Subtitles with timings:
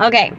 [0.00, 0.32] Okay,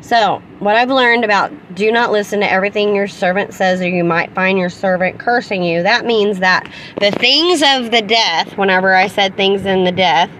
[0.00, 4.04] so what I've learned about do not listen to everything your servant says, or you
[4.04, 5.82] might find your servant cursing you.
[5.82, 6.70] That means that
[7.00, 10.30] the things of the death, whenever I said things in the death,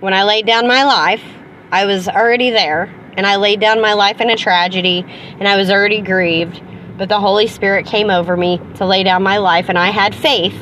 [0.00, 1.22] when I laid down my life,
[1.70, 5.56] I was already there, and I laid down my life in a tragedy, and I
[5.56, 6.60] was already grieved.
[6.98, 10.14] But the Holy Spirit came over me to lay down my life, and I had
[10.14, 10.60] faith,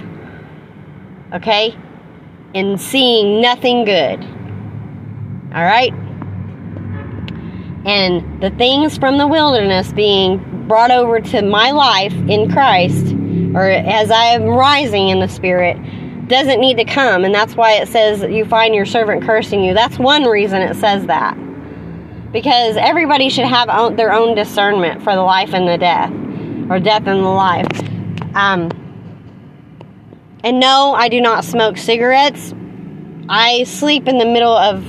[1.33, 1.75] okay,
[2.53, 4.23] in seeing nothing good.
[5.55, 5.93] All right?
[7.85, 13.15] And the things from the wilderness being brought over to my life in Christ,
[13.55, 15.77] or as I am rising in the Spirit,
[16.29, 17.25] doesn't need to come.
[17.25, 19.75] And that's why it says you find your servant cursing you.
[19.75, 21.35] That's one reason it says that.
[22.33, 26.13] Because everybody should have their own discernment for the life and the death,
[26.71, 27.67] or death and the life.
[28.35, 28.71] Um,
[30.45, 32.55] and no, I do not smoke cigarettes.
[33.29, 34.87] I sleep in the middle of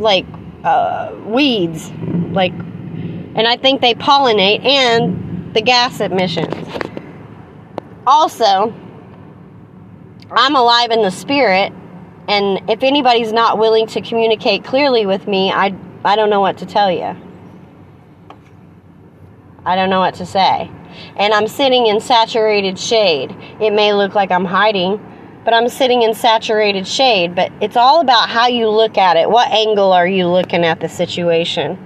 [0.00, 0.26] like
[0.64, 1.90] uh, weeds,
[2.32, 6.54] like, and I think they pollinate and the gas emissions.
[8.06, 8.74] Also,
[10.30, 11.72] I'm alive in the spirit,
[12.28, 16.58] and if anybody's not willing to communicate clearly with me, I I don't know what
[16.58, 17.16] to tell you.
[19.64, 20.70] I don't know what to say.
[21.16, 23.36] And I'm sitting in saturated shade.
[23.60, 24.98] It may look like I'm hiding,
[25.50, 27.34] but I'm sitting in saturated shade.
[27.34, 29.28] But it's all about how you look at it.
[29.28, 31.76] What angle are you looking at the situation?